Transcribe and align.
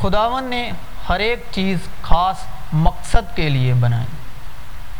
خداون 0.00 0.44
نے 0.44 0.70
ہر 1.08 1.20
ایک 1.20 1.44
چیز 1.50 1.78
خاص 2.02 2.36
مقصد 2.72 3.36
کے 3.36 3.48
لیے 3.48 3.74
بنائی۔ 3.74 4.06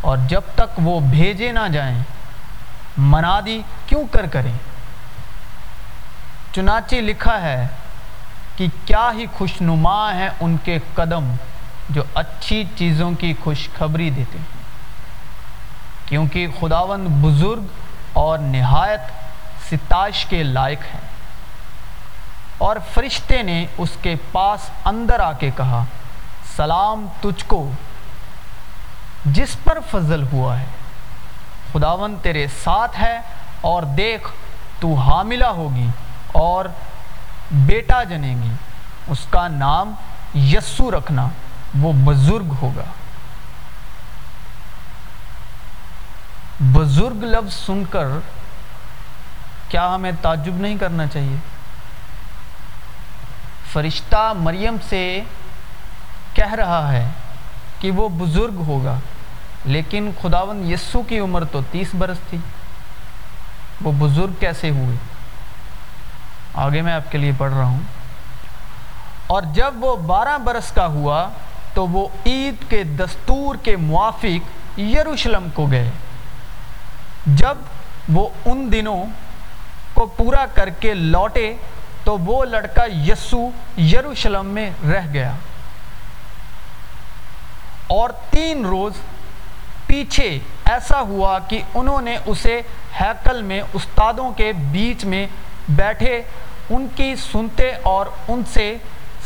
اور 0.01 0.19
جب 0.27 0.41
تک 0.55 0.81
وہ 0.83 1.01
بھیجے 1.01 1.53
نہ 1.53 1.69
جائیں، 1.73 1.99
منادی 2.97 3.63
کیوں 3.87 4.05
کر 4.11 4.27
کریں؟ 4.27 4.53
چنانچہ 6.53 6.97
لکھا 6.97 7.43
ہے 7.43 7.67
کہ 8.57 8.67
کیا 8.85 9.11
ہی 9.15 9.27
خوش 9.33 9.61
نما 9.61 10.15
ہیں 10.15 10.29
ان 10.41 10.57
کے 10.65 10.79
قدم 10.95 11.35
جو 11.91 12.03
اچھی 12.15 12.65
چیزوں 12.77 13.13
کی 13.13 13.35
خوشخبری 13.45 14.11
دیتے 14.11 14.39
ہیں۔ 14.39 14.63
کیونکہ 16.07 16.47
خداوند 16.61 17.07
بزرگ 17.09 17.63
اور 18.13 18.39
نہایت 18.39 19.01
ستائش 19.71 20.27
کے 20.27 20.43
لائق 20.43 20.81
ہیں۔ 20.95 21.10
اور 22.61 22.77
فرشتے 22.95 23.43
نے 23.43 23.67
اس 23.79 23.89
کے 24.03 24.15
پاس 24.33 24.71
اندر 24.85 25.21
آ 25.21 25.33
کے 25.33 25.51
کہا، 25.57 25.85
سلام 26.57 27.07
تجھ 27.21 27.45
کو، 27.47 27.71
جس 29.25 29.57
پر 29.65 29.79
فضل 29.91 30.25
ہوا 30.33 30.61
ہے۔ 30.61 30.65
خداون 31.73 32.17
تیرے 32.23 32.47
ساتھ 32.65 33.01
ہے 33.01 33.21
اور 33.61 33.83
دیکھ، 33.83 34.29
تو 34.81 34.95
حاملہ 34.95 35.45
ہوگی 35.45 35.89
اور 36.33 36.65
بیٹا 37.51 38.03
جنے 38.03 38.35
گی۔ 38.43 38.53
اس 39.07 39.19
کا 39.31 39.49
نام 39.49 39.95
یسو 40.35 40.91
رکھنا، 40.91 41.29
وہ 41.79 41.93
بزرگ 41.93 42.55
ہوگا۔ 42.63 42.85
بزرگ 46.61 47.25
لفظ 47.25 47.55
سن 47.55 47.83
کر 47.91 48.07
کیا 49.69 49.95
ہمیں 49.95 50.13
تعجب 50.23 50.55
نہیں 50.55 50.77
کرنا 50.77 51.07
چاہیے؟ 51.07 51.37
فرشتہ 53.73 54.33
مریم 54.37 54.77
سے 54.89 55.21
کہہ 56.35 56.55
رہا 56.55 56.93
ہے 56.93 57.09
کہ 57.79 57.91
وہ 57.91 58.09
بزرگ 58.09 58.55
ہوگا، 58.67 58.99
لیکن 59.65 60.11
خداون 60.23 60.71
یسو 60.71 61.03
کی 61.03 61.19
عمر 61.19 61.45
تو 61.45 61.61
تیس 61.71 61.95
برس 61.95 62.17
تھی۔ 62.31 62.39
وہ 63.83 63.93
بزرگ 63.99 64.33
کیسے 64.41 64.71
ہوئے؟ 64.71 64.97
آگے 66.55 66.83
میں 66.83 66.93
آپ 66.93 67.13
کے 67.13 67.19
لیے 67.19 67.33
پڑھ 67.39 67.53
رہا 67.53 67.65
ہوں۔ 67.65 67.81
اور 69.27 69.43
جب 69.43 69.75
وہ 69.81 69.97
بارہ 69.97 70.39
برس 70.39 70.73
کا 70.73 70.87
ہوا 70.87 71.29
تو 71.75 71.87
وہ 71.87 72.09
عید 72.27 72.71
کے 72.71 72.85
دستور 72.85 73.57
کے 73.63 73.77
موافق 73.77 74.79
یروشلم 74.79 75.49
کو 75.55 75.67
گئے۔ 75.67 75.91
جب 77.27 77.55
وہ 78.09 78.29
ان 78.45 78.69
دنوں 78.73 79.07
کو 79.95 80.07
پورا 80.07 80.47
کر 80.55 80.69
کے 80.69 80.95
لوٹے 80.95 81.57
تو 82.11 82.19
وہ 82.19 82.45
لڑکا 82.45 82.85
یسو 83.07 83.51
یروشلم 83.79 84.47
میں 84.47 84.71
رہ 84.85 85.07
گیا۔ 85.13 85.33
اور 87.87 88.11
تین 88.31 88.67
روز 88.67 88.93
پیچھے 89.87 90.39
ایسا 90.65 91.01
ہوا 91.01 91.39
کہ 91.39 91.63
انہوں 91.75 92.01
نے 92.01 92.19
اسے 92.27 92.61
ہیکل 93.01 93.43
میں 93.43 93.63
استادوں 93.75 94.33
کے 94.33 94.53
بیچ 94.53 95.05
میں 95.05 95.27
بیٹھے، 95.69 96.23
ان 96.71 96.87
کی 96.97 97.15
سنتے 97.17 97.71
اور 97.83 98.07
ان 98.29 98.43
سے 98.53 98.77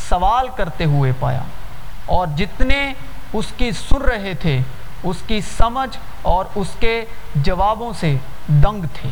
سوال 0.09 0.49
کرتے 0.49 0.85
ہوئے 0.85 1.13
پایا۔ 1.21 1.43
اور 2.07 2.27
جتنے 2.37 2.93
اس 3.33 3.47
کی 3.57 3.71
سن 3.73 4.03
رہے 4.03 4.35
تھے، 4.35 4.61
اس 5.03 5.17
کی 5.27 5.41
سمجھ 5.41 5.99
اور 6.23 6.45
اس 6.55 6.69
کے 6.81 7.05
جوابوں 7.35 7.93
سے 7.93 8.17
دنگ 8.47 8.85
تھے۔ 8.95 9.09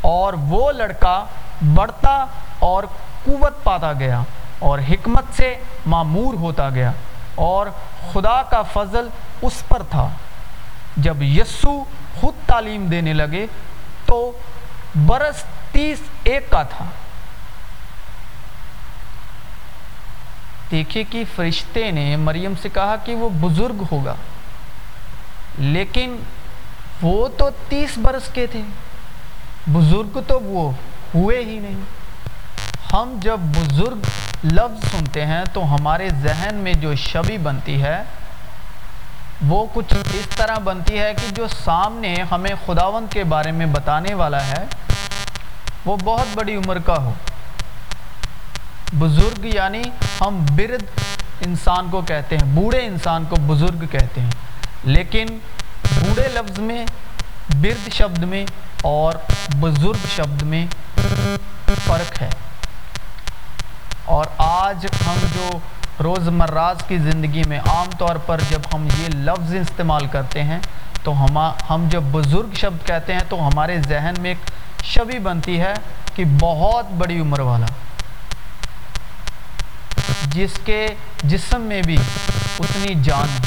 اور 0.00 0.32
وہ 0.32 0.72
لڑکا 0.72 1.24
بڑھتا 1.62 2.26
اور 2.58 2.84
قوت 3.24 3.64
پاتا 3.64 3.92
گیا 3.92 4.22
اور 4.58 4.78
حکمت 4.90 5.24
سے 5.36 5.54
معمور 5.86 6.34
ہوتا 6.34 6.68
گیا 6.70 6.92
اور 7.34 7.66
خدا 8.12 8.42
کا 8.42 8.62
فضل 8.62 9.08
اس 9.42 9.62
پر 9.68 9.82
تھا۔ 9.82 10.08
جب 10.96 11.22
یسو 11.22 11.84
خود 12.20 12.34
تعلیم 12.46 12.86
دینے 12.86 13.12
لگے 13.12 13.46
تو 14.06 14.32
برس 15.06 15.44
تیس 15.70 15.98
ایک 16.24 16.50
کا 16.50 16.62
تھا۔ 16.62 16.84
دیکھے 20.70 21.04
کہ 21.04 21.24
فرشتے 21.34 21.90
نے 21.90 22.16
مریم 22.16 22.52
سے 22.62 22.68
کہا 22.68 22.96
کہ 23.04 23.14
وہ 23.14 23.28
بزرگ 23.40 23.82
ہوگا، 23.92 24.14
لیکن 25.58 26.16
وہ 27.02 27.28
تو 27.28 27.48
تیس 27.68 27.98
برس 27.98 28.28
کے 28.32 28.46
تھے۔ 28.46 28.60
بزرگ 29.66 30.18
تو 30.26 30.40
وہ۔ 30.40 30.70
ہوئے 31.14 31.38
ہی 31.38 31.58
نہیں۔ 31.58 31.80
ہم 32.92 33.18
جب 33.22 33.38
بزرگ 33.38 33.98
لفظ 34.44 34.90
سنتے 34.90 35.26
ہیں 35.26 35.44
تو 35.52 35.74
ہمارے 35.74 36.08
ذہن 36.22 36.54
میں 36.54 36.74
جو 36.74 36.94
شبی 36.94 37.38
بنتی 37.38 37.82
ہے، 37.82 38.02
وہ 39.46 39.66
کچھ 39.74 39.94
اس 39.94 40.36
طرح 40.36 40.58
بنتی 40.58 40.98
ہے 40.98 41.14
کہ 41.14 41.34
جو 41.34 41.48
سامنے 41.64 42.16
ہمیں 42.30 42.50
خداوند 42.66 43.12
کے 43.12 43.24
بارے 43.24 43.52
میں 43.52 43.66
بتانے 43.66 44.14
والا 44.14 44.46
ہے، 44.46 44.64
وہ 45.84 45.96
بہت 46.04 46.26
بڑی 46.34 46.56
عمر 46.56 46.78
کا 46.78 46.96
ہو۔ 47.02 47.12
بزرگ 48.92 49.44
یعنی 49.44 49.82
ہم 50.20 50.46
برد 50.56 50.82
انسان 51.40 51.88
کو 51.90 52.02
کہتے 52.02 52.38
ہیں، 52.38 52.44
بوڑھے 52.46 52.86
انسان 52.86 53.24
کو 53.28 53.36
بزرگ 53.36 53.86
کہتے 53.90 54.20
ہیں۔ 54.20 54.30
لیکن 54.84 55.26
بوڑھے 56.00 56.28
لفظ 56.28 56.58
میں 56.58 56.86
برد 57.62 57.92
شبد 57.92 58.18
میں 58.18 58.46
اور 58.82 59.12
بزرگ 59.60 60.06
شبد 60.16 60.42
میں 60.42 60.66
فرق 61.84 62.22
ہے۔ 62.22 62.28
اور 64.04 64.24
آج 64.38 64.86
ہم 65.06 65.16
جو 65.34 65.58
روز 66.02 66.28
مراز 66.28 66.76
کی 66.88 66.98
زندگی 66.98 67.42
میں 67.48 67.58
عام 67.58 67.90
طور 67.98 68.16
پر 68.16 68.40
جب 68.50 68.60
ہم 68.74 68.88
یہ 68.98 69.08
لفظ 69.08 69.54
استعمال 69.54 70.06
کرتے 70.06 70.42
ہیں، 70.42 70.58
تو 71.02 71.24
ہم 71.24 71.38
ہم 71.70 71.88
جب 71.88 72.02
بزرگ 72.02 72.54
شبد 72.54 72.86
کہتے 72.86 73.12
ہیں، 73.12 73.20
تو 73.28 73.48
ہمارے 73.48 73.80
ذہن 73.88 74.14
میں 74.18 74.30
ایک 74.30 74.50
شبی 74.84 75.18
بنتی 75.18 75.60
ہے 75.60 75.74
کہ 76.14 76.24
بہت 76.40 76.86
بڑی 76.92 77.20
عمر 77.20 77.40
والا۔ 77.40 77.66
جس 80.26 80.50
کے 80.64 80.86
جسم 81.22 81.60
میں 81.60 81.82
بھی 81.82 81.96
اتنی 82.58 82.94
جان 83.02 83.28
ہے 83.28 83.45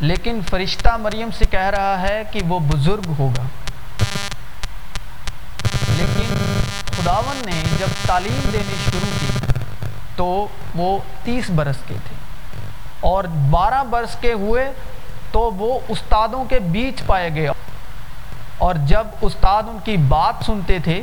لیکن 0.00 0.40
فرشتہ 0.50 0.88
مریم 0.96 1.28
سے 1.38 1.44
کہہ 1.44 1.70
رہا 1.70 2.00
ہے 2.00 2.22
کہ 2.30 2.40
وہ 2.48 2.58
بزرگ 2.58 3.12
ہوگا۔ 3.18 3.42
لیکن 5.88 6.60
خداون 6.86 7.42
نے 7.46 7.62
جب 7.78 7.86
تعلیم 8.06 8.50
دینی 8.52 8.74
شروع 8.84 9.08
کی 9.20 9.52
تو 10.16 10.48
وہ 10.74 10.98
تیس 11.22 11.50
برس 11.50 11.76
کے 11.88 11.94
تھے 12.08 12.16
اور 13.00 13.24
بارہ 13.50 13.84
برس 13.84 14.16
کے 14.20 14.32
ہوئے 14.32 14.72
تو 15.32 15.40
وہ 15.40 15.78
استادوں 15.88 16.44
کے 16.44 16.58
بیچ 16.58 17.06
پائے 17.06 17.34
گئے 17.34 17.48
اور 18.58 18.74
جب 18.86 19.06
استاد 19.20 19.62
ان 19.62 19.78
کی 19.84 19.96
بات 19.96 20.44
سنتے 20.44 20.78
تھے 20.78 21.02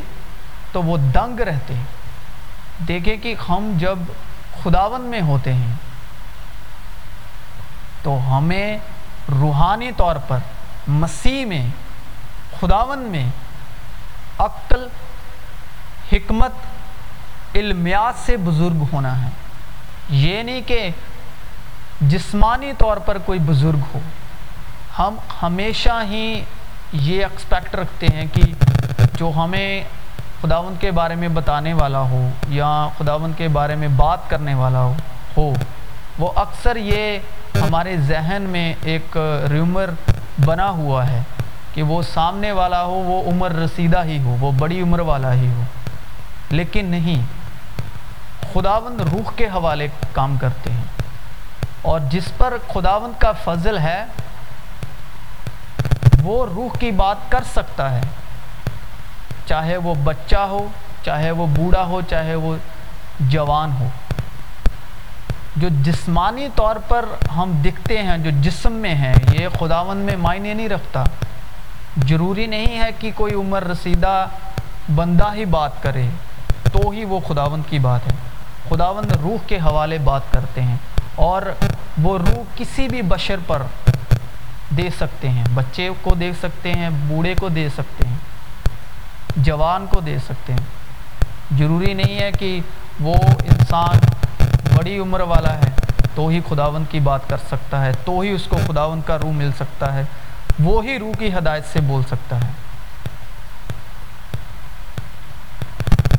تو 0.71 0.83
وہ 0.83 0.97
دنگ 0.97 1.39
رہتے۔ 1.39 1.73
دیکھیں 2.87 3.17
کہ 3.17 3.35
ہم 3.49 3.73
جب 3.77 3.99
خداون 4.63 5.01
میں 5.01 5.21
ہوتے 5.21 5.53
ہیں 5.53 5.73
تو 8.03 8.37
ہمیں 8.37 8.77
روحانی 9.31 9.91
طور 9.97 10.15
پر 10.15 10.37
مسیح 10.87 11.45
میں 11.45 11.67
خداون 12.59 12.99
میں 12.99 13.29
عقل، 14.37 14.87
حکمت 16.11 16.51
علمیات 17.55 18.13
سے 18.25 18.37
بزرگ 18.37 18.83
ہونا 18.93 19.25
ہے۔ 19.25 19.29
یہ 20.09 20.43
نہیں 20.43 20.61
کہ 20.65 20.89
جسمانی 22.01 22.71
طور 22.77 22.97
پر 22.97 23.17
کوئی 23.17 23.39
بزرگ 23.39 23.79
ہو۔ 23.93 23.99
ہم 24.99 25.15
ہمیشہ 25.43 26.03
ہی 26.09 26.43
یہ 26.93 27.23
ایکسپیکٹ 27.23 27.75
رکھتے 27.75 28.07
ہیں 28.07 28.25
کہ 28.33 28.41
جو 29.13 29.31
ہمیں 29.35 29.83
خداون 30.41 30.75
کے 30.79 30.91
بارے 30.91 31.15
میں 31.15 31.27
بتانے 31.27 31.73
والا 31.73 31.99
ہو 31.99 32.29
یا 32.49 32.87
خداون 32.97 33.31
کے 33.37 33.47
بارے 33.47 33.75
میں 33.75 33.87
بات 33.87 34.29
کرنے 34.29 34.53
والا 34.53 34.79
ہو 34.79 34.93
ہو، 35.37 35.53
وہ 36.19 36.31
اکثر 36.35 36.75
یہ 36.75 37.19
ہمارے 37.61 37.97
ذہن 37.97 38.41
میں 38.41 38.73
ایک 38.83 39.17
ریومر 39.51 39.89
بنا 40.45 40.69
ہوا 40.69 41.07
ہے 41.07 41.21
کہ 41.73 41.83
وہ 41.83 42.01
سامنے 42.01 42.51
والا 42.51 42.83
ہو، 42.83 42.91
وہ 42.91 43.31
عمر 43.31 43.51
رسیدہ 43.51 44.03
ہی 44.03 44.23
ہو، 44.23 44.37
وہ 44.39 44.51
بڑی 44.51 44.81
عمر 44.81 44.99
والا 44.99 45.33
ہی 45.33 45.47
ہو۔ 45.47 45.61
لیکن 46.49 46.85
نہیں، 46.85 47.21
خداوند 48.53 49.01
روح 49.01 49.31
کے 49.35 49.45
حوالے 49.45 49.87
کام 50.13 50.37
کرتے 50.37 50.71
ہیں۔ 50.71 50.83
اور 51.81 51.99
جس 51.99 52.37
پر 52.37 52.53
خداوند 52.73 53.19
کا 53.19 53.31
فضل 53.31 53.77
ہے، 53.77 54.05
وہ 56.23 56.45
روح 56.45 56.77
کی 56.79 56.91
بات 56.91 57.17
کر 57.29 57.43
سکتا 57.43 57.91
ہے۔ 57.91 58.01
چاہے 59.45 59.77
وہ 59.77 59.95
بچہ 60.03 60.35
ہو، 60.35 60.67
چاہے 61.05 61.31
وہ 61.31 61.47
بوڑھا 61.47 61.83
ہو، 61.83 62.01
چاہے 62.09 62.35
وہ 62.35 62.55
جوان 63.19 63.71
ہو۔ 63.79 63.87
جو 65.55 65.67
جسمانی 65.81 66.47
طور 66.55 66.75
پر 66.75 67.05
ہم 67.35 67.61
دکھتے 67.65 68.03
ہیں، 68.03 68.17
جو 68.17 68.29
جسم 68.41 68.73
میں 68.73 68.95
ہیں، 68.95 69.13
یہ 69.31 69.47
خداون 69.59 69.97
میں 69.97 70.15
معنی 70.15 70.53
نہیں 70.53 70.69
رکھتا۔ 70.69 71.03
ضروری 72.09 72.45
نہیں 72.45 72.79
ہے 72.79 72.89
کہ 72.99 73.11
کوئی 73.15 73.33
عمر 73.33 73.63
رسیدہ 73.63 74.27
بندہ 74.95 75.33
ہی 75.33 75.45
بات 75.45 75.83
کرے، 75.83 76.09
تو 76.73 76.89
ہی 76.89 77.05
وہ 77.05 77.19
خداون 77.19 77.61
کی 77.69 77.79
بات 77.79 78.07
ہے۔ 78.07 78.15
خداوند 78.69 79.11
روح 79.11 79.47
کے 79.47 79.57
حوالے 79.57 79.97
بات 79.97 80.21
کرتے 80.31 80.61
ہیں 80.61 80.75
اور 81.15 81.41
وہ 82.01 82.17
روح 82.17 82.43
کسی 82.55 82.87
بھی 82.87 83.01
بشر 83.01 83.35
پر 83.47 83.61
دے 84.77 84.89
سکتے 84.99 85.29
ہیں۔ 85.29 85.43
بچے 85.53 85.89
کو 86.01 86.15
دے 86.15 86.31
سکتے 86.41 86.73
ہیں، 86.73 86.89
بوڑھے 87.07 87.33
کو 87.39 87.49
دے 87.49 87.69
سکتے 87.69 88.07
ہیں، 88.07 88.17
جوان 89.35 89.85
کو 89.89 89.99
دے 89.99 90.17
سکتے 90.25 90.53
ہیں۔ 90.53 90.65
ضروری 91.57 91.93
نہیں 91.93 92.19
ہے 92.19 92.31
کہ 92.31 92.59
وہ 92.99 93.15
انسان 93.23 93.97
بڑی 94.81 94.97
عمر 94.97 95.19
والا 95.19 95.53
ہے، 95.53 95.69
تو 96.15 96.27
ہی 96.27 96.39
خداون 96.49 96.83
کی 96.89 96.99
بات 96.99 97.29
کر 97.29 97.37
سکتا 97.37 97.85
ہے، 97.85 97.91
تو 98.05 98.19
ہی 98.19 98.31
اس 98.31 98.43
کو 98.49 98.57
خداون 98.67 99.01
کا 99.01 99.17
روح 99.17 99.31
مل 99.31 99.51
سکتا 99.55 99.93
ہے۔ 99.93 100.03
وہی 100.63 100.99
روح 100.99 101.11
کی 101.19 101.33
ہدایت 101.33 101.63
سے 101.73 101.81
بول 101.81 102.03
سکتا 102.03 102.37
ہے۔ 102.43 102.49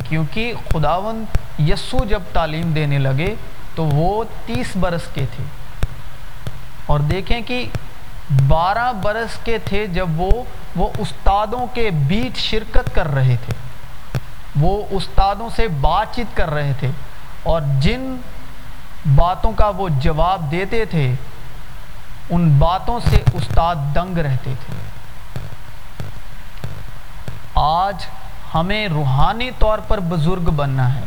کیونکہ 0.09 0.53
خداون 0.73 1.25
یسو 1.59 2.05
جب 2.05 2.23
تعلیم 2.33 2.73
دینے 2.73 2.99
لگے، 2.99 3.35
تو 3.75 3.85
وہ 3.85 4.25
تیس 4.47 4.77
برس 4.77 5.03
کے 5.15 5.27
تھے۔ 5.37 5.45
اور 6.87 7.01
دیکھیں 7.01 7.41
کہ 7.41 7.69
بارہ 8.49 8.93
برس 8.93 9.39
کے 9.45 9.59
تھے 9.59 9.87
جب 9.87 10.09
وہ 10.17 10.43
وہ 10.77 10.89
استادوں 10.99 11.67
کے 11.75 11.91
بیچ 11.91 12.39
شرکت 12.39 12.95
کر 12.95 13.15
رہے 13.15 13.37
تھے۔ 13.45 13.53
وہ 14.61 14.83
استادوں 14.91 15.49
سے 15.57 15.69
بات 15.69 16.07
چیت 16.15 16.37
کر 16.37 16.51
رہے 16.51 16.73
تھے۔ 16.79 16.91
اور 17.43 17.63
جن 17.81 18.17
باتوں 19.07 19.53
کا 19.53 19.69
وہ 19.69 19.89
جواب 19.89 20.51
دیتے 20.51 20.85
تھے، 20.85 21.15
ان 22.31 22.59
باتوں 22.59 23.01
سے 23.01 23.23
استاد 23.35 23.77
دنگ 23.95 24.19
رہتے 24.19 24.55
تھے۔ 24.67 24.75
آج 27.55 28.07
ہمیں 28.55 28.89
روحانی 28.89 29.51
طور 29.59 29.79
پر 29.79 30.01
بزرگ 30.01 30.51
بننا 30.51 30.95
ہے۔ 30.95 31.01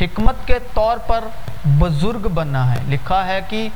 حکمت 0.00 0.46
کے 0.46 0.58
طور 0.74 0.96
پر 0.96 1.24
بزرگ 1.64 2.28
بننا 2.34 2.74
ہے۔ 2.74 2.78
لکھا 2.88 3.26
ہے 3.26 3.40
کہ 3.48 3.68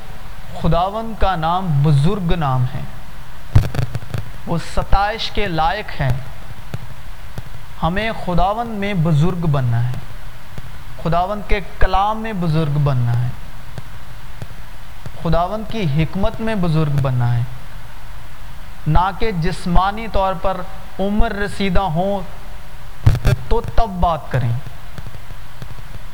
خداون 0.63 1.15
کا 1.19 1.37
نام 1.37 1.83
بزرگ 1.83 2.33
نام 2.33 2.65
ہے۔ 2.75 2.81
وہ 4.47 4.59
ستائش 4.77 5.31
کے 5.31 5.47
لائق 5.47 6.01
ہے 6.01 6.17
ہمیں 7.83 8.11
خداون 8.27 8.67
میں 8.67 8.95
بزرگ 8.95 9.47
بننا 9.47 9.89
ہے۔ 9.89 9.93
خداون 11.03 11.41
کے 11.49 11.61
کلام 11.79 12.19
میں 12.19 12.33
بزرگ 12.33 12.79
بننا 12.79 13.23
ہے۔ 13.23 13.29
خداون 15.23 15.63
کی 15.69 16.03
حکمت 16.03 16.41
میں 16.41 16.55
بزرگ 16.55 16.97
بننا 17.03 17.35
ہے۔ 17.35 17.41
نہ 18.87 19.11
کہ 19.19 19.31
جسمانی 19.31 20.09
طور 20.13 20.35
پر 20.43 20.61
عمر 21.01 21.33
رسیدہ 21.33 21.81
ہوں 21.81 22.21
تو 23.49 23.61
تب 23.61 23.89
بات 24.01 24.21
کریں۔ 24.29 24.53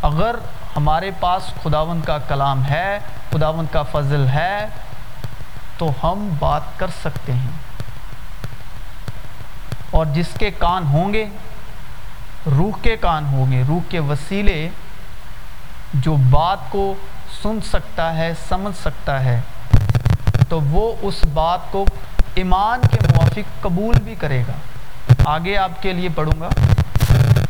اگر 0.02 0.34
ہمارے 0.76 1.10
پاس 1.20 1.42
خداون 1.62 2.00
کا 2.00 2.18
کلام 2.18 2.64
ہے 2.64 2.98
خداون 3.30 3.66
کا 3.70 3.82
فضل 3.82 4.26
ہے، 4.28 4.66
تو 5.78 5.90
ہم 6.02 6.28
بات 6.38 6.62
کر 6.76 6.86
سکتے 7.00 7.32
ہیں۔ 7.32 7.50
اور 9.90 10.06
جس 10.06 10.26
کے 10.38 10.50
کان 10.50 10.86
ہوں 10.86 11.12
گے 11.12 11.26
روح 12.46 12.78
کے 12.82 12.96
کان 12.96 13.26
ہوں 13.26 13.52
گے، 13.52 13.62
روح 13.68 13.80
کے 13.88 13.98
وسیلے 13.98 14.68
جو 15.94 16.16
بات 16.30 16.58
کو 16.68 16.94
سن 17.42 17.58
سکتا 17.60 18.16
ہے، 18.16 18.32
سمجھ 18.48 18.80
سکتا 18.80 19.24
ہے، 19.24 19.40
تو 20.48 20.60
وہ 20.60 20.94
اس 21.02 21.24
بات 21.34 21.58
کو 21.70 21.84
ایمان 22.34 22.80
کے 22.90 22.98
موافق 23.16 23.62
قبول 23.62 23.94
بھی 24.04 24.14
کرے 24.14 24.42
گا۔ 24.48 24.52
آگے 25.24 25.56
آپ 25.56 25.82
کے 25.82 25.92
لیے 25.92 26.08
پڑھوں 26.14 26.40
گا۔ 26.40 26.48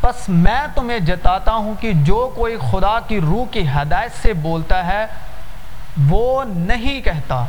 بس 0.02 0.28
میں 0.28 0.66
تمہیں 0.74 0.98
جتاتا 0.98 1.52
ہوں 1.54 1.74
کہ 1.80 1.92
جو 1.92 2.32
کوئی 2.34 2.56
خدا 2.70 3.00
کی 3.00 3.20
روح 3.20 3.44
کی 3.50 3.68
ہدایت 3.68 4.22
سے 4.22 4.32
بولتا 4.32 4.86
ہے، 4.86 5.06
وہ 6.08 6.44
نہیں 6.44 7.00
کہتا 7.00 7.44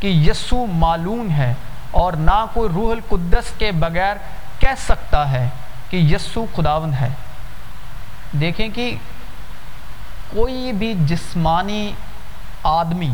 کہ 0.00 0.06
یسو 0.06 0.66
معلوم 0.66 1.30
ہے 1.30 1.54
اور 1.90 2.12
نہ 2.12 2.46
کوئی 2.52 2.68
روح 2.74 2.92
القدس 2.92 3.44
کے 3.58 3.72
بغیر 3.72 4.16
کہہ 4.58 4.74
سکتا 4.78 5.30
ہے۔ 5.30 5.48
کہ 5.90 5.96
یسو 5.96 6.46
خداون 6.56 6.92
ہے۔ 6.92 7.08
دیکھیں 8.32 8.68
کہ 8.74 8.96
کوئی 10.30 10.72
بھی 10.72 10.94
جسمانی 10.98 11.92
آدمی 12.62 13.10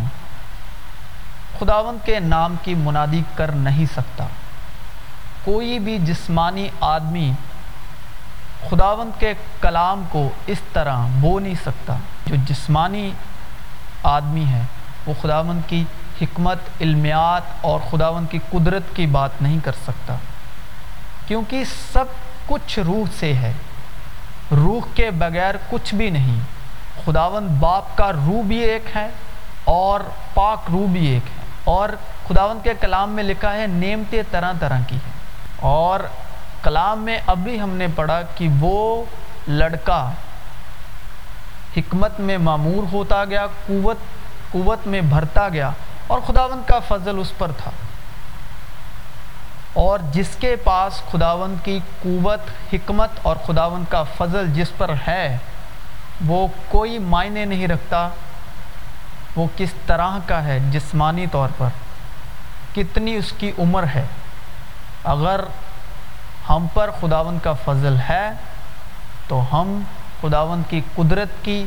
خداون 1.59 1.99
کے 2.05 2.21
نام 2.21 2.55
کی 2.63 2.75
منادی 2.75 3.23
کر 3.35 3.53
نہیں 3.53 3.87
سکتا۔ 3.93 4.27
کوئی 5.45 5.79
بھی 5.79 5.99
جسمانی 5.99 6.69
آدمی 6.81 7.33
خداون 8.71 9.11
کے 9.19 9.35
کلام 9.61 10.03
کو 10.09 10.31
اس 10.47 10.59
طرح 10.73 10.99
بو 11.21 11.39
نہیں 11.39 11.55
سکتا۔ 11.55 11.97
جو 12.27 12.37
جسمانی 12.47 13.13
آدمی 14.03 14.45
ہے، 14.45 14.63
وہ 15.07 15.15
خداون 15.23 15.61
کی 15.67 15.85
حکمت 16.21 16.59
علمیات 16.81 17.43
اور 17.61 17.81
خداون 17.91 18.27
کی 18.27 18.39
قدرت 18.51 18.83
کی 18.95 19.07
بات 19.07 19.31
نہیں 19.41 19.59
کر 19.65 19.73
سکتا۔ 19.73 20.17
کیونکہ 21.27 21.65
سب 21.93 22.05
کچھ 22.51 22.79
روح 22.79 23.05
سے 23.19 23.35
ہے۔ 23.35 23.53
روح 24.51 24.81
کے 24.95 25.11
بغیر 25.11 25.55
کچھ 25.71 25.95
بھی 25.95 26.11
نہیں۔ 26.11 26.41
خداون 27.05 27.47
باپ 27.61 27.97
کا 27.97 28.13
روح 28.13 28.43
بھی 28.43 28.57
ایک 28.57 28.97
ہے 28.97 29.09
اور 29.65 30.01
پاک 30.35 30.59
روح 30.73 30.87
بھی 30.87 31.07
ایک 31.07 31.23
ہے۔ 31.27 31.45
اور 31.65 31.89
خداون 32.29 32.59
کے 32.63 32.75
کلام 32.81 33.11
میں 33.11 33.23
لکھا 33.23 33.55
ہے، 33.55 33.67
نعمتیں 33.67 34.23
طرح 34.31 34.53
طرح 34.61 34.81
کی 34.87 34.97
ہیں۔ 34.97 35.13
اور 35.57 36.01
کلام 36.63 37.03
میں 37.03 37.19
ابھی 37.27 37.61
ہم 37.61 37.71
نے 37.71 37.87
پڑھا 37.95 38.23
کہ 38.23 38.49
وہ 38.61 39.05
لڑکا 39.49 40.11
حکمت 41.77 42.21
میں 42.21 42.39
معمور 42.39 42.83
ہوتا 42.93 43.25
گیا، 43.25 43.47
قوت 43.47 43.97
قوت 44.53 44.87
میں 44.87 45.01
بھرتا 45.01 45.49
گیا 45.49 45.71
اور 46.07 46.21
خداوند 46.27 46.69
کا 46.69 46.79
فضل 46.79 47.19
اس 47.19 47.39
پر 47.39 47.51
تھا۔ 47.53 47.71
اور 49.73 49.99
جس 50.13 50.29
کے 50.41 50.57
پاس 50.57 51.03
خداوند 51.11 51.65
کی 51.65 51.79
قوت، 52.03 52.41
حکمت 52.73 53.11
اور 53.23 53.37
خداوند 53.47 53.85
کا 53.89 54.03
فضل 54.03 54.53
جس 54.53 54.73
پر 54.77 54.91
ہے، 55.09 55.37
وہ 56.27 56.47
کوئی 56.69 56.99
معنی 56.99 57.45
نہیں 57.45 57.69
رکھتا۔ 57.69 58.09
وہ 59.37 59.47
کس 59.57 59.75
طرح 59.87 60.11
کا 60.27 60.45
ہے 60.45 60.59
جسمانی 60.61 61.27
طور 61.27 61.49
پر؟ 61.59 61.69
کتنی 62.75 63.17
اس 63.17 63.33
کی 63.39 63.53
عمر 63.59 63.85
ہے؟ 63.95 64.05
اگر 65.05 65.41
ہم 66.49 66.67
پر 66.75 66.91
خداون 67.01 67.39
کا 67.43 67.53
فضل 67.53 67.97
ہے، 68.09 68.31
تو 69.29 69.43
ہم 69.53 69.83
خداون 70.21 70.63
کی 70.69 70.81
قدرت 70.95 71.29
کی 71.43 71.67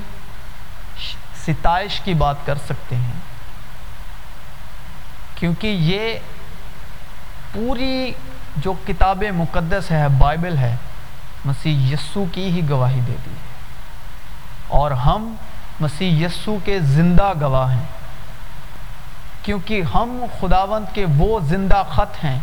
ستائش 1.46 2.00
کی 2.00 2.14
بات 2.14 2.36
کر 2.46 2.56
سکتے 2.56 2.96
ہیں۔ 2.96 3.20
کیونکہ 5.36 5.68
یہ 5.68 6.20
پوری 7.54 8.14
جو 8.58 8.74
کتاب 8.88 9.24
مقدس 9.36 9.92
ہے، 9.92 10.08
بائبل 10.18 10.58
ہے، 10.58 10.76
مسیح 11.46 11.94
یسو 11.94 12.26
کی 12.32 12.46
ہی 12.46 12.70
گواہی 12.70 13.02
دیتی 13.08 13.32
ہے۔ 13.32 13.54
اور 14.68 14.92
ہم 14.92 15.36
مسیح 15.80 16.26
یسو 16.26 16.58
کے 16.66 16.80
زندہ 16.80 17.34
گواہ 17.42 17.74
ہیں۔ 17.76 17.84
کیونکہ 19.44 19.82
ہم 19.96 20.26
خداوند 20.40 20.86
کے 20.94 21.06
وہ 21.18 21.40
زندہ 21.40 21.84
خط 21.90 22.26
ہیں 22.26 22.40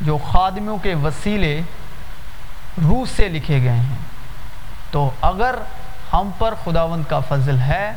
جو 0.00 0.18
خادموں 0.30 0.78
کے 0.78 0.94
وسیلے 0.94 1.62
روح 2.82 3.04
سے 3.16 3.28
لکھے 3.28 3.62
گئے 3.62 3.76
ہیں۔ 3.76 3.96
تو 4.90 5.10
اگر 5.20 5.54
ہم 6.12 6.30
پر 6.38 6.54
خداوند 6.64 7.04
کا 7.08 7.20
فضل 7.20 7.58
ہے، 7.58 7.92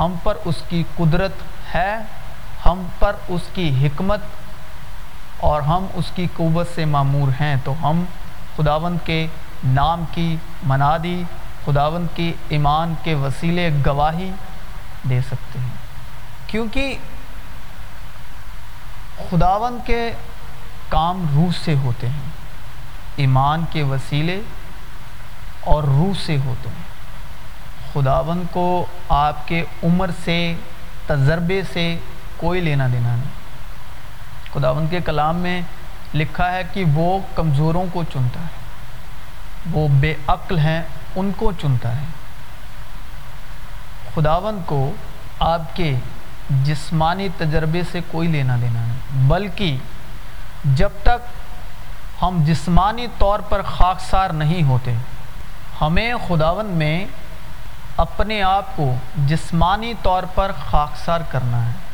ہم 0.00 0.14
پر 0.22 0.36
اس 0.44 0.54
کی 0.68 0.84
قدرت 0.96 1.32
ہے، 1.74 1.96
ہم 2.66 2.86
پر 2.98 3.12
اس 3.28 3.40
کی 3.54 3.86
حکمت 3.86 4.20
اور 5.40 5.62
ہم 5.62 5.86
اس 5.94 6.04
کی 6.14 6.26
قوت 6.36 6.66
سے 6.74 6.84
معمور 6.84 7.28
ہیں، 7.40 7.56
تو 7.64 7.74
ہم 7.82 8.04
خداوند 8.56 8.98
کے 9.04 9.26
نام 9.64 10.04
کی 10.12 10.36
منادی، 10.62 11.22
خداوند 11.64 12.06
کی 12.14 12.32
ایمان 12.48 12.94
کے 13.02 13.14
وسیلے 13.14 13.70
گواہی 13.86 14.30
دے 15.08 15.20
سکتے 15.20 15.58
ہیں۔ 15.58 15.86
کیونکہ 16.46 16.96
خداوند 19.30 19.86
کے 19.86 20.12
کام 20.88 21.26
روح 21.34 21.52
سے 21.64 21.74
ہوتے 21.74 22.08
ہیں، 22.08 22.30
ایمان 23.16 23.64
کے 23.70 23.82
وسیلے 23.82 24.40
اور 25.60 25.82
روح 25.82 26.12
سے 26.26 26.36
ہوتے 26.44 26.68
ہیں۔ 26.68 26.86
خداون 27.92 28.42
کو 28.50 28.86
آپ 29.08 29.48
کے 29.48 29.64
عمر 29.82 30.10
سے، 30.24 30.54
تجربے 31.06 31.62
سے 31.72 31.98
کوئی 32.36 32.60
لینا 32.60 32.86
دینا 32.92 33.16
نہیں۔ 33.16 33.45
خداون 34.56 34.86
کے 34.90 35.00
کلام 35.00 35.36
میں 35.36 35.62
لکھا 36.14 36.52
ہے 36.52 36.62
کہ 36.72 36.84
وہ 36.94 37.18
کمزوروں 37.34 37.84
کو 37.92 38.04
چنتا 38.12 38.40
ہے۔ 38.40 38.66
وہ 39.70 39.88
بے 39.88 40.14
عقل 40.26 40.58
ہیں، 40.58 40.82
ان 41.16 41.30
کو 41.36 41.52
چنتا 41.52 41.92
ہے۔ 41.92 42.04
خداون 44.14 44.60
کو 44.66 44.92
آپ 45.38 45.76
کے 45.76 45.94
جسمانی 46.50 47.28
تجربے 47.38 47.82
سے 47.92 48.00
کوئی 48.10 48.28
لینا 48.28 48.56
دینا 48.62 48.80
نہیں، 48.80 49.28
بلکہ 49.28 49.76
جب 50.64 50.88
تک 51.02 51.18
ہم 52.22 52.42
جسمانی 52.46 53.06
طور 53.18 53.38
پر 53.38 53.62
خاکسار 53.62 54.30
نہیں 54.30 54.62
ہوتے، 54.62 54.94
ہمیں 55.80 56.14
خداون 56.28 56.66
میں 56.66 57.06
اپنے 57.96 58.42
آپ 58.42 58.76
کو 58.76 58.94
جسمانی 59.16 59.94
طور 60.02 60.22
پر 60.34 60.52
خاکسار 60.70 61.20
کرنا 61.30 61.66
ہے۔ 61.66 61.85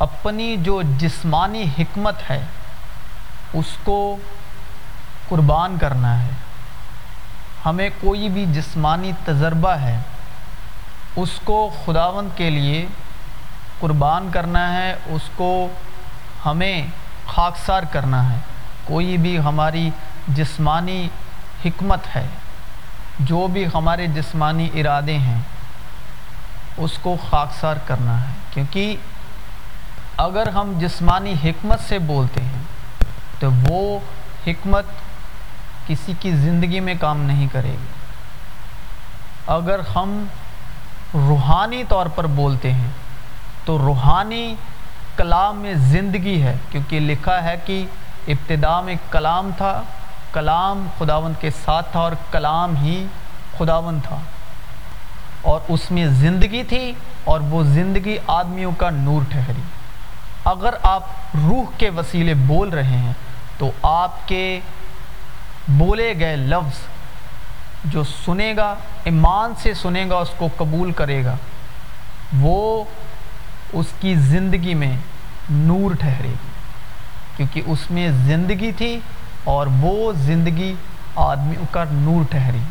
اپنی 0.00 0.56
جو 0.56 0.82
جسمانی 0.82 1.64
حکمت 1.78 2.30
ہے، 2.30 2.40
اس 3.52 3.66
کو 3.84 4.16
قربان 5.28 5.76
کرنا 5.80 6.22
ہے۔ 6.22 6.30
ہمیں 7.66 7.90
کوئی 8.00 8.28
بھی 8.28 8.46
جسمانی 8.46 9.12
تجربہ 9.24 9.70
ہے، 9.70 9.98
اس 11.16 11.30
کو 11.44 11.70
خداون 11.84 12.28
کے 12.36 12.50
لیے 12.50 12.86
قربان 13.80 14.28
کرنا 14.32 14.72
ہے، 14.72 14.94
اس 15.06 15.22
کو 15.36 15.68
ہمیں 16.46 16.86
خاکسار 17.26 17.82
کرنا 17.82 18.32
ہے۔ 18.32 18.38
کوئی 18.84 19.16
بھی 19.16 19.38
ہماری 19.38 19.90
جسمانی 20.28 21.08
حکمت 21.64 22.16
ہے، 22.16 22.26
جو 23.20 23.46
بھی 23.46 23.66
ہمارے 23.74 24.06
جسمانی 24.06 24.68
ارادے 24.74 25.18
ہیں، 25.18 25.40
اس 26.76 26.98
کو 27.02 27.16
خاکسار 27.30 27.76
کرنا 27.86 28.20
ہے۔ 28.20 28.32
کیونکہ 28.50 28.96
اگر 30.20 30.48
ہم 30.48 30.72
جسمانی 30.78 31.34
حکمت 31.44 31.80
سے 31.80 31.98
بولتے 31.98 32.40
ہیں، 32.40 32.62
تو 33.38 33.50
وہ 33.68 33.98
حکمت 34.46 34.84
کسی 35.86 36.12
کی 36.20 36.32
زندگی 36.32 36.80
میں 36.80 36.94
کام 37.00 37.22
نہیں 37.22 37.48
کرے 37.52 37.70
گی۔ 37.70 37.86
اگر 39.46 39.80
ہم 39.96 40.24
روحانی 41.14 41.84
طور 41.88 42.06
پر 42.06 42.26
بولتے 42.26 42.72
ہیں، 42.72 42.90
تو 43.64 43.78
روحانی 43.78 44.54
کلام 45.16 45.56
میں 45.56 45.74
زندگی 45.74 46.42
ہے، 46.42 46.56
کیونکہ 46.70 47.00
لکھا 47.00 47.44
ہے 47.44 47.56
کہ 47.64 47.84
ابتدا 48.28 48.80
میں 48.80 48.94
کلام 49.10 49.50
تھا، 49.56 49.82
کلام 50.32 50.86
خداون 50.98 51.32
کے 51.40 51.50
ساتھ 51.64 51.92
تھا 51.92 52.00
اور 52.00 52.12
کلام 52.30 52.76
ہی 52.76 53.06
خداون 53.58 54.00
تھا۔ 54.08 54.18
اور 55.42 55.60
اس 55.68 55.90
میں 55.90 56.06
زندگی 56.06 56.62
تھی 56.62 56.92
اور 57.24 57.40
وہ 57.40 57.62
زندگی 57.62 58.16
آدمیوں 58.26 58.72
کا 58.72 58.90
نور 58.90 59.22
ٹھہری۔ 59.28 59.62
اگر 60.44 60.74
آپ 60.82 61.02
روح 61.34 61.64
کے 61.78 61.90
وسیلے 61.90 62.34
بول 62.34 62.68
رہے 62.68 62.96
ہیں، 62.96 63.12
تو 63.58 63.70
آپ 63.82 64.28
کے 64.28 64.60
بولے 65.68 66.14
گئے 66.20 66.36
لفظ 66.36 66.78
جو 67.84 68.04
سنے 68.04 68.54
گا، 68.56 68.74
ایمان 69.04 69.52
سے 69.58 69.74
سنے 69.74 70.04
گا، 70.10 70.16
اس 70.16 70.30
کو 70.36 70.48
قبول 70.56 70.92
کرے 70.92 71.24
گا، 71.24 71.36
وہ 72.40 72.84
اس 73.72 73.86
کی 74.00 74.14
زندگی 74.14 74.74
میں 74.74 74.96
نور 75.50 75.94
ٹھہرے 75.94 76.28
گی۔ 76.28 76.48
کیونکہ 77.36 77.62
اس 77.66 77.90
میں 77.90 78.08
زندگی 78.08 78.72
تھی 78.72 79.00
اور 79.44 79.66
وہ 79.80 80.12
زندگی 80.12 80.74
آدمیوں 81.16 81.64
کا 81.70 81.84
نور 81.90 82.24
ٹھہری 82.30 82.62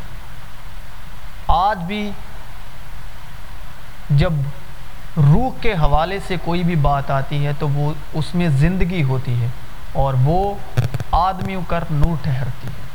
آج 1.48 1.78
بھی 1.78 2.12
جب 4.10 4.34
روح 5.20 5.50
کے 5.62 5.74
حوالے 5.74 6.20
سے 6.28 6.36
کوئی 6.44 6.64
بھی 6.64 6.76
بات 6.76 7.12
آتی 7.12 7.46
ہے 7.46 7.52
تو 7.60 7.70
وہ 7.70 7.94
اس 8.14 8.36
میں 8.36 8.50
زندگی 8.50 9.04
ہوتی 9.04 9.42
ہے 9.42 9.48
اور 9.94 10.14
وہ 10.24 10.54
آدمیوں 11.12 11.62
کا 11.68 11.80
نور 11.92 12.16
ٹھہرتی 12.22 12.68
ہے۔ 12.68 12.90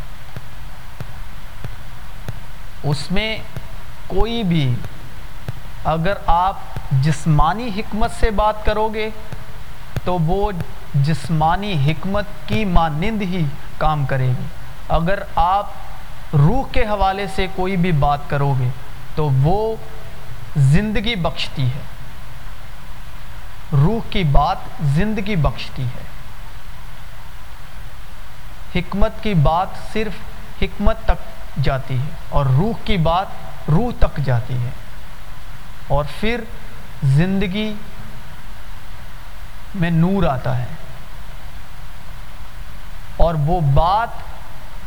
اس 2.91 3.11
میں 3.11 3.39
کوئی 4.07 4.43
بھی 4.43 4.75
اگر 5.85 6.13
آپ 6.27 6.57
جسمانی 6.91 7.71
حکمت 7.77 8.11
سے 8.21 8.31
بات 8.31 8.65
کرو 8.65 8.89
گے 8.89 9.11
تو 10.05 10.19
وہ 10.19 10.53
جسمانی 10.95 11.73
حکمت 11.87 12.25
کی 12.47 12.65
مانند 12.65 13.23
ہی 13.23 13.45
کام 13.79 14.07
کرے 14.07 14.29
گی۔ 14.29 14.47
اگر 14.89 15.19
آپ 15.35 15.67
روح 16.33 16.65
کے 16.73 16.83
حوالے 16.83 17.27
سے 17.35 17.47
کوئی 17.55 17.77
بھی 17.77 17.93
بات 17.93 18.19
کرو 18.29 18.55
گے 18.61 18.69
تو 19.15 19.31
وہ 19.43 19.77
زندگی 20.57 21.15
بخشتی 21.15 21.67
ہے۔ 21.67 21.94
روح 23.73 24.01
کی 24.11 24.25
بات 24.25 24.59
زندگی 24.81 25.37
بخشتی 25.37 25.85
ہے۔ 25.85 26.15
حکمت 28.75 29.23
کی 29.23 29.35
بات 29.35 29.67
صرف 29.93 30.13
حکمت 30.63 30.97
تک 31.05 31.45
جاتی 31.63 31.99
ہے 31.99 32.15
اور 32.29 32.47
روح 32.47 32.73
کی 32.85 32.97
بات 32.97 33.27
روح 33.69 33.93
تک 33.99 34.21
جاتی 34.25 34.55
ہے۔ 34.65 34.71
اور 35.89 36.05
پھر 36.21 36.41
زندگی 37.03 37.75
میں 39.75 39.91
نور 39.91 40.25
آتا 40.25 40.59
ہے۔ 40.59 40.67
اور 43.17 43.35
وہ 43.47 43.61
بات 43.61 44.09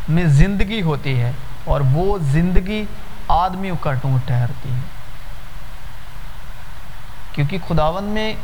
میں 0.09 0.25
زندگی 0.25 0.81
ہوتی 0.81 1.21
ہے 1.21 1.31
اور 1.63 1.81
وہ 1.91 2.17
زندگی 2.21 2.85
آدمیوں 3.27 3.75
کا 3.75 3.93
ٹونٹ 3.93 4.27
ٹھہرتی 4.27 4.69
ہے۔ 4.71 4.79
کیونکہ 7.31 7.57
خداون 7.67 8.03
میں 8.03 8.35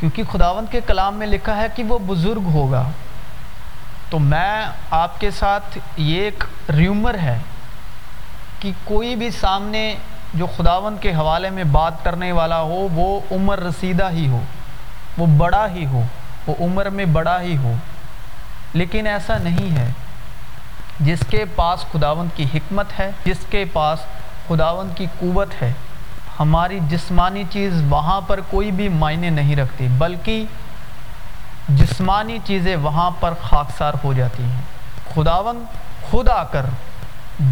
کیونکہ 0.00 0.22
خداون 0.32 0.64
کے 0.70 0.80
کلام 0.86 1.14
میں 1.14 1.26
لکھا 1.26 1.56
ہے 1.56 1.66
کہ 1.74 1.82
وہ 1.82 1.98
بزرگ 2.06 2.42
ہوگا۔ 2.52 2.90
تو 4.10 4.18
میں 4.18 4.66
آپ 4.90 5.20
کے 5.20 5.30
ساتھ 5.30 5.78
یہ 5.96 6.22
ایک 6.22 6.44
ریومر 6.76 7.18
ہے 7.18 7.38
کہ 8.58 8.72
کوئی 8.84 9.16
بھی 9.16 9.30
سامنے 9.30 9.94
جو 10.34 10.46
خداون 10.56 10.96
کے 11.00 11.14
حوالے 11.14 11.50
میں 11.50 11.64
بات 11.64 12.04
کرنے 12.04 12.32
والا 12.32 12.60
ہو، 12.60 12.88
وہ 12.92 13.20
عمر 13.30 13.58
رسیدہ 13.58 14.10
ہی 14.10 14.28
ہو، 14.28 14.44
وہ 15.18 15.26
بڑا 15.26 15.66
ہی 15.70 15.86
ہو، 15.86 16.02
وہ 16.46 16.54
عمر 16.60 16.88
میں 16.88 17.04
بڑا 17.04 17.40
ہی 17.40 17.56
ہو۔ 17.56 17.72
لیکن 18.72 19.06
ایسا 19.06 19.38
نہیں 19.38 19.76
ہے۔ 19.76 19.92
جس 21.00 21.18
کے 21.30 21.44
پاس 21.44 21.84
خداون 21.92 22.28
کی 22.36 22.44
حکمت 22.54 22.86
ہے، 22.98 23.10
جس 23.24 23.38
کے 23.50 23.64
پاس 23.72 23.98
خداون 24.48 24.88
کی 24.94 25.06
قوت 25.18 25.62
ہے 25.62 25.72
ہماری 26.40 26.78
جسمانی 26.88 27.44
چیز 27.50 27.82
وہاں 27.88 28.20
پر 28.20 28.40
کوئی 28.50 28.70
بھی 28.70 28.88
معنی 28.88 29.30
نہیں 29.30 29.56
رکھتی، 29.56 29.88
بلکہ 29.98 30.44
جسمانی 31.68 32.38
چیزیں 32.44 32.76
وہاں 32.76 33.10
پر 33.20 33.34
خاکسار 33.42 33.94
ہو 34.04 34.12
جاتی 34.12 34.42
ہیں۔ 34.42 34.60
خداون 35.14 35.64
خود 36.10 36.28
آ 36.28 36.44
کر 36.44 36.66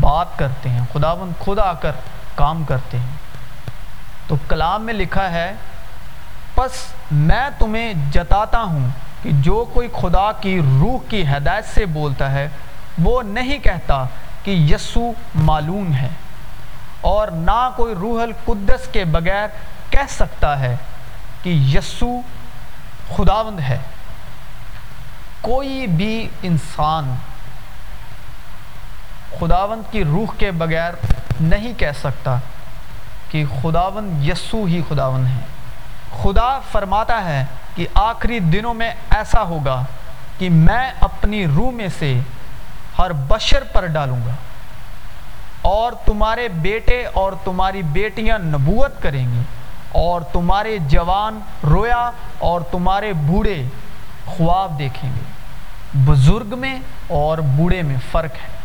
بات 0.00 0.38
کرتے 0.38 0.68
ہیں 0.68 0.80
خداون 0.92 1.32
خود 1.38 1.58
آ 1.58 1.72
کر 1.72 1.92
کام 2.34 2.64
کرتے 2.64 2.98
ہیں۔ 2.98 3.16
تو 4.26 4.36
کلام 4.48 4.82
میں 4.82 4.94
لکھا 4.94 5.30
ہے، 5.30 5.52
پس 6.54 6.70
میں 7.10 7.48
تمہیں 7.58 7.94
جتاتا 8.12 8.62
ہوں 8.62 8.88
کہ 9.22 9.30
جو 9.32 9.64
کوئی 9.72 9.88
خدا 10.00 10.32
کی 10.32 10.60
روح 10.80 11.10
کی 11.10 11.24
ہدایت 11.26 11.64
سے 11.74 11.86
بولتا 11.86 12.32
ہے، 12.32 12.48
وہ 12.98 13.22
نہیں 13.22 13.58
کہتا 13.58 14.04
کہ 14.42 14.50
یسو 14.50 15.12
معلوم 15.34 15.94
ہے۔ 15.94 16.08
اور 17.00 17.28
نہ 17.28 17.70
کوئی 17.76 17.94
روح 17.94 18.22
القدس 18.22 18.88
کے 18.92 19.04
بغیر 19.04 19.48
کہہ 19.90 20.08
سکتا 20.08 20.60
ہے 20.60 20.76
کہ 21.42 21.50
یسو 21.50 22.20
خداوند 23.16 23.60
ہے۔ 23.60 23.78
کوئی 25.40 25.86
بھی 25.86 26.28
انسان 26.42 27.14
خداوند 29.38 29.92
کی 29.92 30.04
روح 30.04 30.34
کے 30.38 30.50
بغیر 30.50 30.92
نہیں 31.40 31.72
کہہ 31.78 31.98
سکتا 32.00 32.36
کہ 33.30 33.44
خداوند 33.62 34.28
یسو 34.28 34.64
ہی 34.64 34.82
خداوند 34.88 35.26
ہے۔ 35.26 35.40
خدا 36.22 36.58
فرماتا 36.72 37.24
ہے 37.24 37.44
کہ 37.74 37.86
آخری 37.94 38.38
دنوں 38.38 38.74
میں 38.74 38.94
ایسا 39.10 39.42
ہوگا 39.42 39.84
کہ 40.38 40.50
میں 40.50 40.92
اپنی 41.00 41.46
روح 41.46 41.70
میں 41.70 41.88
سے 41.98 42.20
ہر 42.98 43.12
بشر 43.12 43.64
پر 43.64 43.86
ڈالوں 43.86 44.20
گا۔ 44.26 44.34
اور 45.68 45.92
تمہارے 46.04 46.48
بیٹے 46.48 47.04
اور 47.12 47.32
تمہاری 47.44 47.82
بیٹیاں 47.82 48.38
نبوت 48.38 49.02
کریں 49.02 49.26
گی 49.32 49.40
اور 49.92 50.20
تمہارے 50.20 50.78
جوان 50.88 51.40
رویا 51.70 52.10
اور 52.38 52.60
تمہارے 52.60 53.12
بوڑھے 53.12 53.62
خواب 54.26 54.78
دیکھیں 54.78 55.10
گے۔ 55.16 55.24
بزرگ 55.94 56.58
میں 56.58 56.78
اور 57.06 57.38
بوڑھے 57.38 57.82
میں 57.82 57.96
فرق 58.10 58.34
ہے۔ 58.34 58.57